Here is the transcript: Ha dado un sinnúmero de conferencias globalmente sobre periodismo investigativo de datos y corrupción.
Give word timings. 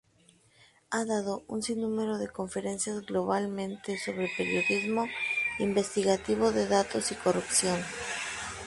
Ha 0.89 1.05
dado 1.05 1.43
un 1.47 1.61
sinnúmero 1.61 2.17
de 2.17 2.27
conferencias 2.27 3.05
globalmente 3.05 3.99
sobre 3.99 4.31
periodismo 4.35 5.05
investigativo 5.59 6.51
de 6.51 6.67
datos 6.67 7.11
y 7.11 7.15
corrupción. 7.15 7.77